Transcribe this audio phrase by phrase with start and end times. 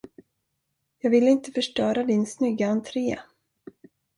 [0.99, 3.19] Jag ville inte förstöra din snygga entré.